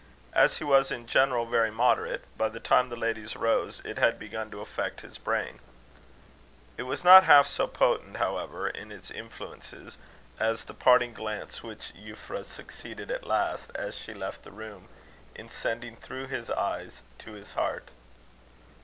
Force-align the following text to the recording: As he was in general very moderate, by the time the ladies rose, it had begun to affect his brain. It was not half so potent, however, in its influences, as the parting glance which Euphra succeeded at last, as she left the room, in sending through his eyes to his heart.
As 0.33 0.57
he 0.57 0.63
was 0.63 0.89
in 0.89 1.05
general 1.05 1.45
very 1.45 1.69
moderate, 1.69 2.23
by 2.35 2.49
the 2.49 2.59
time 2.59 2.89
the 2.89 2.95
ladies 2.95 3.35
rose, 3.35 3.83
it 3.85 3.99
had 3.99 4.17
begun 4.17 4.49
to 4.49 4.59
affect 4.59 5.01
his 5.01 5.19
brain. 5.19 5.59
It 6.75 6.83
was 6.89 7.03
not 7.03 7.25
half 7.25 7.45
so 7.45 7.67
potent, 7.67 8.17
however, 8.17 8.67
in 8.67 8.91
its 8.91 9.11
influences, 9.11 9.97
as 10.39 10.63
the 10.63 10.73
parting 10.73 11.13
glance 11.13 11.61
which 11.61 11.93
Euphra 11.93 12.43
succeeded 12.45 13.11
at 13.11 13.27
last, 13.27 13.69
as 13.75 13.95
she 13.95 14.15
left 14.15 14.41
the 14.43 14.49
room, 14.51 14.87
in 15.35 15.49
sending 15.49 15.95
through 15.97 16.25
his 16.29 16.49
eyes 16.49 17.03
to 17.19 17.33
his 17.33 17.51
heart. 17.53 17.89